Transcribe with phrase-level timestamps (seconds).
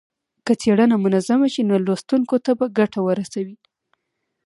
[0.45, 3.57] که څېړنه منظمه شي نو لوستونکو ته به ګټه ورسوي.